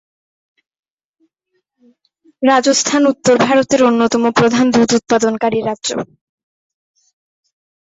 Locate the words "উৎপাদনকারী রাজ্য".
4.99-5.89